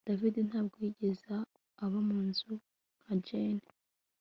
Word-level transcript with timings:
David 0.07 0.35
ntabwo 0.49 0.75
yigeze 0.85 1.33
aba 1.83 1.99
munzu 2.07 2.51
nka 3.01 3.13
Jane 3.25 3.65